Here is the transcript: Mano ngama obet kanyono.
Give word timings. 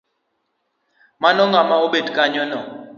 Mano 1.23 1.41
ngama 1.49 1.75
obet 1.85 2.07
kanyono. 2.15 2.59